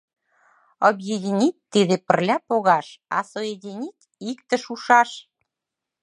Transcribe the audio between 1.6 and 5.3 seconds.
тиде пырля погаш, а «соединить»— иктыш ушаш.